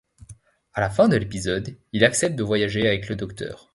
À 0.73 0.81
la 0.81 0.89
fin 0.89 1.07
de 1.09 1.15
l'épisode, 1.15 1.77
il 1.93 2.03
accepte 2.03 2.35
de 2.35 2.41
voyager 2.41 2.87
avec 2.87 3.07
le 3.07 3.15
Docteur. 3.15 3.69